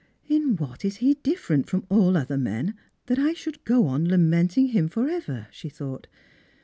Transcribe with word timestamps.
"In 0.27 0.55
what 0.55 0.83
is 0.83 0.95
he 0.95 1.13
different 1.21 1.69
from 1.69 1.85
all 1.87 2.17
other 2.17 2.35
men 2.39 2.73
that 3.05 3.19
I 3.19 3.33
should 3.33 3.63
go 3.65 3.85
on 3.85 4.07
lamenting 4.07 4.69
him 4.69 4.87
for 4.89 5.07
ever?" 5.07 5.45
she 5.51 5.69
thought. 5.69 6.07